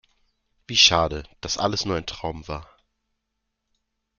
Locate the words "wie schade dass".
0.65-1.59